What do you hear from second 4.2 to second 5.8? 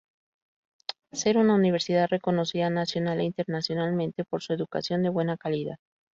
por su educación de buena calidad.